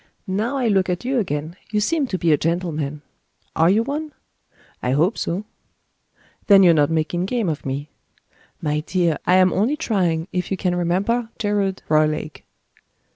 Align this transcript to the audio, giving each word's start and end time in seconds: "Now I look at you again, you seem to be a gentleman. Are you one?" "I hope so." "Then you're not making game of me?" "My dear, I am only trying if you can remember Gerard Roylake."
"Now 0.25 0.57
I 0.57 0.67
look 0.67 0.89
at 0.89 1.05
you 1.05 1.19
again, 1.19 1.55
you 1.71 1.79
seem 1.79 2.07
to 2.07 2.17
be 2.17 2.31
a 2.31 2.35
gentleman. 2.39 3.03
Are 3.55 3.69
you 3.69 3.83
one?" 3.83 4.13
"I 4.81 4.93
hope 4.93 5.15
so." 5.15 5.45
"Then 6.47 6.63
you're 6.63 6.73
not 6.73 6.89
making 6.89 7.27
game 7.27 7.47
of 7.47 7.67
me?" 7.67 7.91
"My 8.59 8.79
dear, 8.79 9.19
I 9.27 9.35
am 9.35 9.53
only 9.53 9.75
trying 9.77 10.27
if 10.31 10.49
you 10.49 10.57
can 10.57 10.73
remember 10.75 11.29
Gerard 11.37 11.83
Roylake." 11.87 12.43